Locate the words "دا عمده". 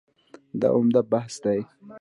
0.59-1.01